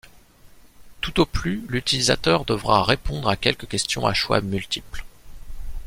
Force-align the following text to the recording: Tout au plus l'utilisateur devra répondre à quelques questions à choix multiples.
Tout 1.01 1.19
au 1.19 1.27
plus 1.27 1.63
l'utilisateur 1.69 2.43
devra 2.43 2.83
répondre 2.83 3.29
à 3.29 3.35
quelques 3.35 3.67
questions 3.67 4.07
à 4.07 4.15
choix 4.15 4.41
multiples. 4.41 5.05